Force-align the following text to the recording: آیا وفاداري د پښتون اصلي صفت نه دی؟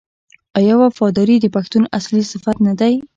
آیا 0.57 0.73
وفاداري 0.79 1.35
د 1.41 1.45
پښتون 1.55 1.83
اصلي 1.97 2.23
صفت 2.31 2.55
نه 2.67 2.73
دی؟ 2.79 2.93